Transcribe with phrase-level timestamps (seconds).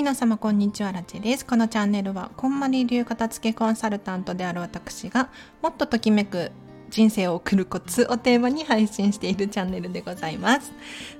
[0.00, 1.44] 皆様こんにちはラチェです。
[1.44, 5.28] このチャンネルはこんまり流片付けコンサルタントである私が
[5.60, 6.52] もっとときめく
[6.88, 10.72] 人生を送るコツをテーマに配信しているチャンネルでございます。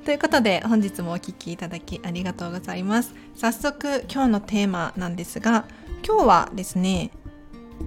[0.07, 3.15] ということで本日もお聴きいただきありがとうございます。
[3.35, 5.67] 早速今日のテーマなんですが
[6.03, 7.11] 今日はですね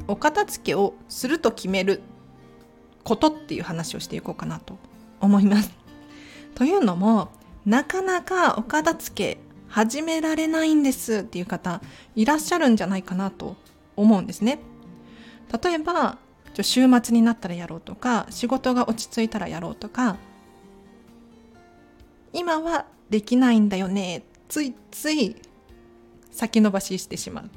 [0.07, 2.03] お片付けをすると決める
[3.03, 4.77] ことっていう話をしていこうかなと
[5.19, 5.71] 思います。
[6.53, 7.29] というのも
[7.65, 11.81] なかなかお片付け始められないんですっていう方
[12.15, 13.55] いらっしゃるんじゃないかなと
[13.95, 14.59] 思うんですね。
[15.63, 16.19] 例えば
[16.61, 20.17] 週末になったらやろうとか仕事が落ち着いたらやろうとか
[22.33, 25.35] 今はできないんだよねついつい
[26.29, 27.49] 先延ばししてしまう。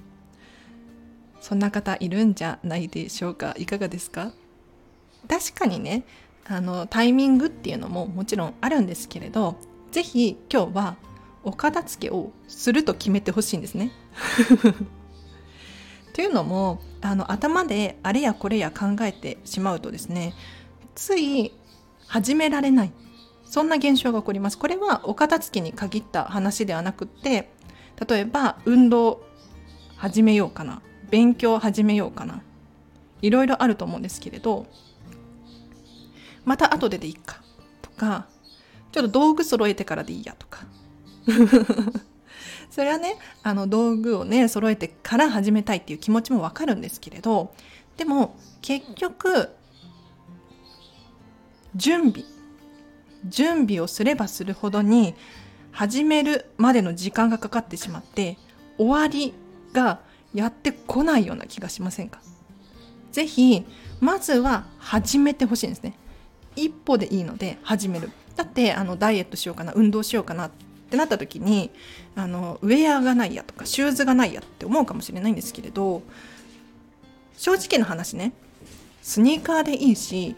[1.43, 3.55] そんな方いるんじゃないでしょうか。
[3.59, 4.33] いかがですか？
[5.29, 6.05] 確かにね
[6.47, 9.57] あのタイミングっていうのももちろんあるんですけれど
[9.93, 10.97] 是非今日は
[11.47, 13.93] お片付けをすると決めてほしいんですね。
[16.13, 20.35] というのもあの頭であれやこれや考えてしまうとですね
[20.95, 21.53] つい
[22.07, 22.93] 始められない
[23.45, 24.59] そんな現象が起こります。
[24.59, 27.49] これはお片付けに限った話ではなくって
[28.09, 29.25] 例えば運動
[29.97, 32.43] 始めようかな勉強始めようかな
[33.23, 34.67] いろいろあると思うんですけれど
[36.45, 37.41] また後ででいいか
[37.83, 38.27] とか
[38.91, 40.67] ちょっと道具揃えてからでいいやとか
[42.71, 47.53] それはねあの道具をね揃えてから始めたいっていう気持ちもわかるんですけれど
[47.97, 49.51] でも結局
[51.75, 52.25] 準備
[53.25, 55.15] 準備をすればするほどに
[55.73, 58.39] 始めるまでの時間がかかってしまって
[58.79, 59.35] 終わり
[59.73, 60.01] が
[60.33, 62.21] やってこないような気がしませんか？
[63.11, 63.65] ぜひ
[64.01, 65.95] まずは始めてほしいんですね。
[66.55, 68.11] 一歩でいいので始める。
[68.37, 71.71] だってあのダイエットしようかな運動しようかなってってなった時に
[72.15, 76.03] あのウェアがないやとかシューズがないやって思うかもしれないんですけれど
[77.37, 78.33] 正直な話ね
[79.03, 80.37] スニーカーでいいし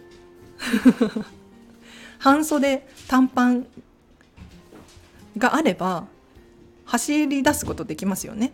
[2.18, 3.66] 半袖短パン
[5.36, 6.06] があれば
[6.84, 8.52] 走り出すことできますよね。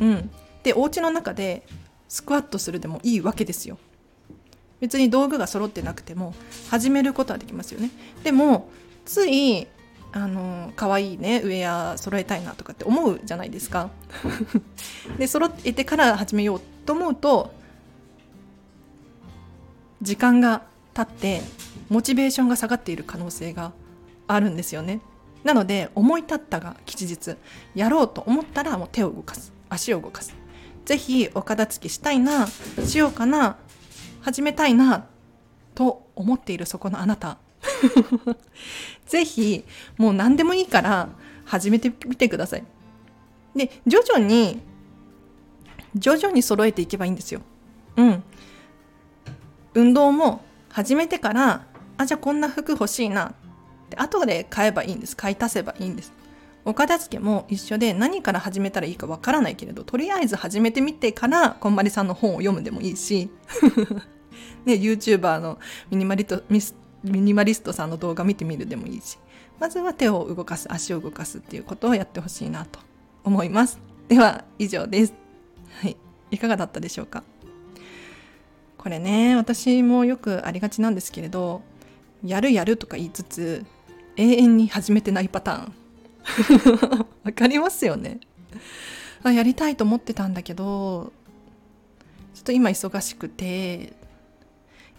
[0.00, 0.30] うん、
[0.64, 1.62] でお家の中で
[2.08, 3.78] スクワットするでもいいわけですよ。
[4.80, 6.34] 別に道具が揃ってなくても
[6.68, 7.90] 始めることはできますよね。
[8.24, 8.68] でも
[9.04, 9.68] つい
[10.12, 13.90] あの可愛いねウェア揃えたいなとかって思うじゃないですか。
[15.18, 17.52] で揃えてから始めようと思うと
[20.02, 20.62] 時間が
[20.94, 21.42] 経って
[21.88, 23.72] モチベーションが下がっている可能性が
[24.26, 25.00] あるんですよね。
[25.44, 27.36] なので思い立ったが吉日。
[27.74, 29.52] やろうと思ったらもう手を動かす。
[29.70, 30.34] 足を動かす。
[30.84, 32.46] 是非お片付けしたいな
[32.84, 33.56] しようかな
[34.20, 35.06] 始めたいな
[35.74, 37.38] と思っているそこのあなた
[39.06, 39.64] ぜひ
[39.98, 41.08] もう何でもいいから
[41.44, 42.64] 始めてみてください。
[43.54, 44.60] で徐々に
[45.94, 47.40] 徐々に揃えていけばいいんですよ。
[47.96, 48.22] うん。
[49.74, 51.66] 運動も始めてから
[51.98, 53.34] あじゃあこんな服欲しいなっ
[53.90, 56.12] て後で買えばいいんです買い足せばいいんです。
[56.64, 63.28] お片付けも一緒で何から始めたらいいかわからないけれどとりあえず始めてみてからこんまりさんの本を読むでもいいし
[64.64, 65.58] ね、YouTuber の
[65.90, 69.18] ミニマリトミスミニマリストさんの動画見てみるでもいいし
[69.58, 72.80] まずは手を動かす足を動かすっていうことをやってほしいなと
[73.24, 73.78] 思います。
[74.08, 75.14] では以上です。
[75.80, 75.96] はい。
[76.30, 77.22] いかがだったでしょうか？
[78.78, 81.62] これね私もよくありがちなんですけれど
[82.24, 83.64] やるやるとか言いつつ
[84.16, 87.06] 永遠に始めてないパターン。
[87.22, 88.20] わかりますよね。
[89.22, 91.12] あやりたいと思ってたんだけど
[92.34, 93.92] ちょっと今忙しくて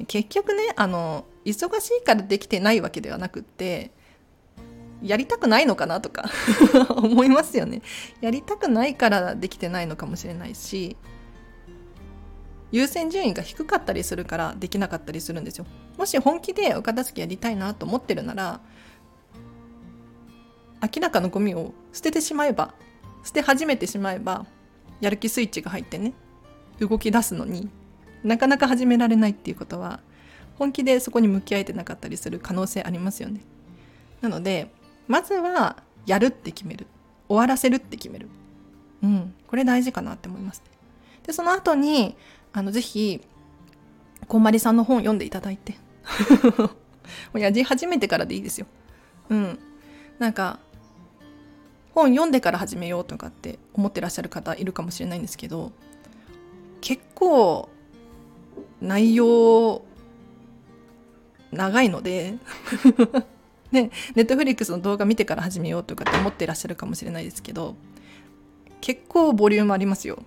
[0.08, 3.92] 結局ねあの忙しいからできてないわけではなくって
[5.02, 6.30] やりたくないのかなとか
[6.96, 7.82] 思いますよね。
[8.22, 10.96] やりたくないからできてないのかもしれないし
[12.72, 15.66] 優先順位が低かったりするからできなかったりするんですよ。
[15.98, 18.62] もし本気でお片付けやりたいなと思ってるなら
[20.82, 22.74] 明らかなゴミを捨ててしまえば
[23.24, 24.46] 捨て始めてしまえば
[25.02, 26.14] やる気スイッチが入ってね
[26.80, 27.70] 動き出すのに
[28.24, 30.00] なかなか始められないっていうことは
[30.56, 33.42] 本気でそこに向き合えてなかったりする可能性ありますよね。
[34.22, 34.72] なので
[35.08, 36.88] まずはやるって決める。
[37.30, 38.28] 終わらせるって決める、
[39.02, 40.62] うん、これ大事かなって思います、
[41.26, 42.16] でその後に
[42.52, 43.22] あのぜひ
[44.28, 45.76] こんまりさんの本読んでいただいて。
[46.54, 46.70] も
[47.36, 48.68] うやり始めてからでいいですよ。
[49.30, 49.60] うん、
[50.20, 50.60] なんか
[51.94, 55.72] 本読んでから始めようとかって思ってらっしゃる方いるかもしれないんですけど
[56.82, 57.70] 結構
[58.82, 59.84] 内容
[61.54, 62.36] 長いので
[63.72, 67.76] ね、ネットフリックスの動画見てから始めようとかって思ってらっしゃるかもしれないですけど
[68.82, 70.24] 結構ボリュームありますよ。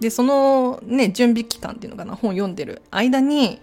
[0.00, 3.60] でそのね準備期間っていうのかな本読んでる間に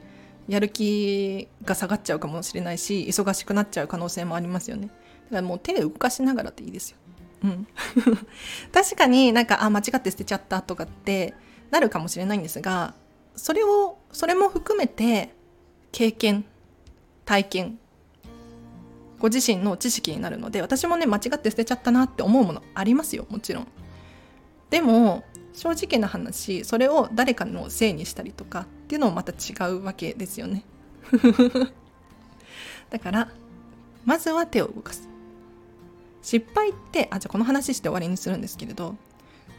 [0.47, 4.87] やる気が下がっちゃうかもしれないし忙しくなっちゃう可能性もありますよね。
[4.87, 4.95] だか
[5.31, 6.97] らもう手動かしながらでいいですよ。
[7.43, 7.67] うん、
[8.71, 11.33] 確かになんかあ間違って捨てちゃったとかって
[11.71, 12.93] なるかもしれないんですが
[13.35, 15.33] それをそれも含めて
[15.91, 16.45] 経験
[17.25, 17.79] 体験
[19.19, 23.67] ご自身の知識になるので私もね間違って捨てちゃったなって思うものありますよもちろん。
[24.69, 30.63] でも正直な話それを誰かのせいにしたりとかっていうのもまた違うわけですよね。
[32.89, 33.29] だから
[34.05, 35.07] まずは手を動かす。
[36.21, 38.95] 失敗ってあじゃあこの話して終わりにするんですけれど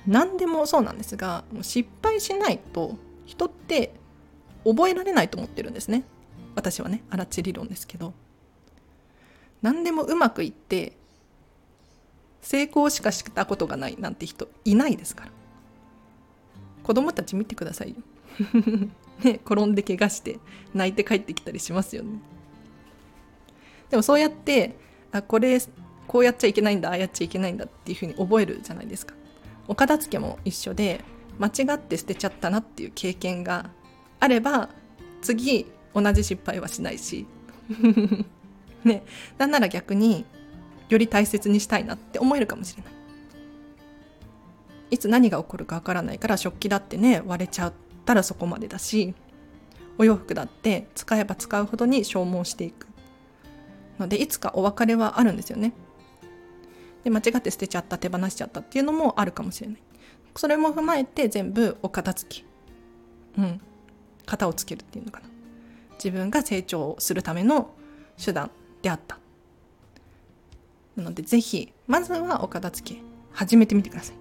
[0.07, 2.97] 何でもそうなんですが失敗しないと
[3.27, 3.95] 人って
[4.65, 6.05] 覚えられないと思ってるんですね。
[6.55, 8.13] 私はねアラチ理論ですけど
[9.63, 10.97] 何でもうまくいって
[12.43, 15.31] 成功しかしたことがないなんて人いないですから。
[16.83, 17.97] 子供たち見てくださいよ。
[19.23, 20.39] ね、転んで怪我して
[20.73, 22.19] 泣いて帰ってきたりしますよね。
[23.91, 24.77] でもそうやって
[25.13, 25.61] あこれ
[26.07, 29.15] こうやっちゃいけないんだああやっちゃいけないんだっていうふうに覚えるじゃないですか。
[29.69, 31.05] お片付けも一緒で
[31.39, 33.71] 間違って捨てちゃったなっていう経験が
[34.19, 34.71] あれば
[35.21, 37.27] 次同じ失敗はしないし。
[38.85, 39.03] ね。
[39.39, 40.25] なんなら逆に
[40.89, 42.93] より大切にしたいなって思えるかもしれない。
[44.91, 47.73] いつ何が起こるかわからないから食器だってね割れちゃっ
[48.05, 49.15] たらそこまでだし
[49.99, 52.89] お洋服だって使えば使うほどに消耗していく。
[53.99, 55.73] のでいつかお別れはあるんですよね。
[57.05, 59.83] で間違って捨てちゃった手放しちゃったっていうのもあるかもしれない。
[60.37, 62.45] それも踏まえて全部お片付き。
[63.39, 63.61] うん。
[64.27, 65.30] 型をつけるっていうのかな。
[66.03, 67.75] 自分が成長するための
[68.23, 68.51] 手段
[68.83, 69.19] であった。
[70.97, 73.01] なのでぜひまずはお片付け
[73.33, 74.17] 始めてみてください。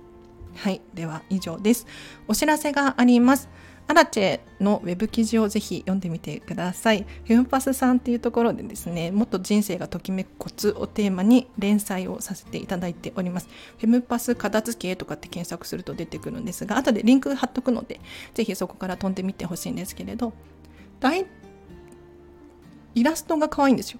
[0.56, 1.88] はいでは以上です。
[2.28, 3.50] お知らせがあります。
[3.88, 7.08] アラチェのウェブ記事をぜひ読んでみてください。
[7.26, 13.48] フェムパスさんっていうところでですね、もっと人生がときめくコツをテーマに連載をさせていただいております。
[13.80, 18.00] フェムパス片付けとかって検索すると出てくるんですが、後でリンク貼っとくので、
[18.36, 20.34] ぜひそこから飛んでみてほしいんですけれど、
[21.00, 21.26] 大
[22.96, 24.00] イラストが可愛いんですよ。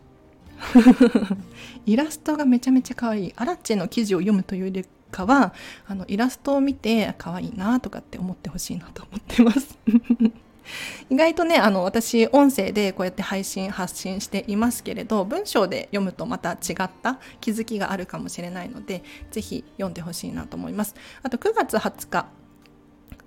[1.86, 3.34] イラストがめちゃめちゃ可愛い。
[3.36, 5.54] アラチェの記事を読むというよりかは
[5.88, 9.78] あのイラストを見て可愛いなとかって思ってほしいなと思ってます
[11.10, 22.28] 意外とねあの私音声でこうやって配信発信していますけれど文章で読むとまた違った気づきがあるかもしれないので是非読んでほしいなと思いますあと9月20日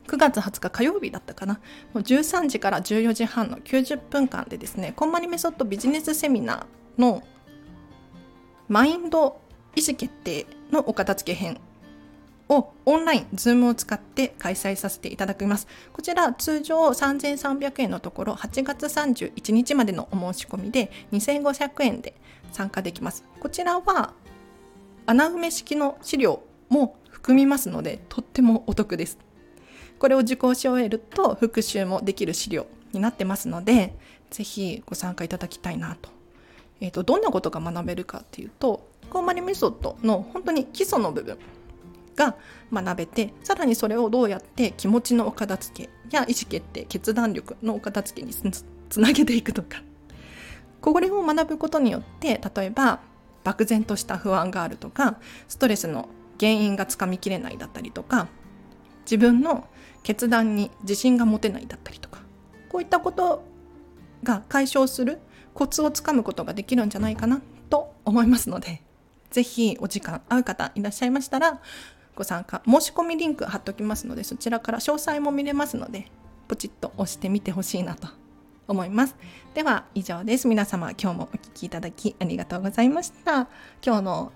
[0.06, 1.60] 9月20日火曜日だったかなも
[1.94, 7.22] う13時から14時半の90分間でですねこんまりメソッドビジネスセミナーの
[8.68, 9.40] マインド
[9.74, 11.58] 意思決定のお片付け編
[12.48, 15.66] をオンライン、ズームを使って開催させていただきます。
[15.92, 22.14] こちら通常3300円のところ8月31日までのお申し込みで2500円で
[22.52, 23.24] 参加できます。
[23.40, 24.12] こちらは
[25.06, 29.18] 穴埋め式の資料も含みますのでとってもお得です。
[30.02, 33.94] これを受講し終えると復習もできる資料になってますので
[34.30, 36.10] ぜひご参加いただきたいなと。
[36.80, 41.38] えーと、どんなことが学べるかっていうとコーマリメソッドの本当に基礎の部分
[42.16, 42.34] が
[42.72, 49.84] 学べてさらにそれをどうやって気持ちのお片付けや意思決定決断力のお片付けにつなげていくとか
[50.80, 52.98] これを学ぶことによって例えば
[53.44, 56.08] 漠然とした不安があるとかストレスの
[56.40, 58.26] 原因がつかみきれないだったりとか
[59.04, 59.66] 自分の
[60.02, 62.20] 決断に自信が持てないだったりとか
[62.68, 63.44] こういったこと
[64.22, 65.18] が解消する
[65.54, 68.82] コツをつかむことができるんじゃないかなと思いますので
[69.30, 71.60] 是非お時間合う方いらっしゃいましたら
[72.14, 76.06] ご参加申し込みリンク貼っときますのでそちらから詳細も見れますので
[76.48, 78.08] ポチッと押してみてほしいなと
[78.68, 79.16] 思います。
[79.54, 80.46] では以上です。
[80.48, 83.48] 皆様今日もお聴きいただきありがとうございました。
[83.84, 84.32] 今日の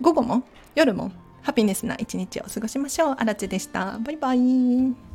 [0.00, 0.42] 午後も
[0.74, 1.10] 夜も
[1.42, 3.16] ハピネスな一日を過ごしましょう。
[3.18, 3.98] あらちでした。
[3.98, 5.07] バイバイ。